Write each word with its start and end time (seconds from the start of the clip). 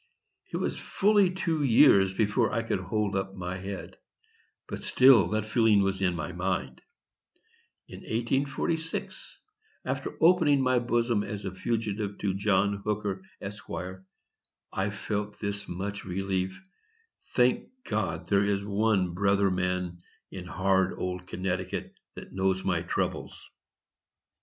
It 0.51 0.57
was 0.57 0.77
fully 0.79 1.29
two 1.29 1.61
years 1.61 2.11
before 2.11 2.51
I 2.51 2.63
could 2.63 2.79
hold 2.79 3.15
up 3.15 3.35
my 3.35 3.57
head; 3.57 3.97
but 4.67 4.83
still 4.83 5.27
that 5.27 5.45
feeling 5.45 5.83
was 5.83 6.01
in 6.01 6.15
my 6.15 6.31
mind. 6.31 6.81
In 7.87 7.99
1846, 7.99 9.37
after 9.85 10.15
opening 10.19 10.59
my 10.59 10.79
bosom 10.79 11.21
as 11.21 11.45
a 11.45 11.53
fugitive 11.53 12.17
to 12.17 12.33
John 12.33 12.77
Hooker, 12.83 13.21
Esq., 13.41 13.69
I 14.73 14.89
felt 14.89 15.37
this 15.39 15.67
much 15.67 16.03
relief,—"Thank 16.03 17.69
God 17.83 18.27
there 18.27 18.43
is 18.43 18.63
one 18.63 19.13
brother 19.13 19.51
man 19.51 19.99
in 20.31 20.45
hard 20.47 20.95
old 20.97 21.27
Connecticut 21.27 21.93
that 22.15 22.33
knows 22.33 22.63
my 22.65 22.81
troubles." 22.81 23.51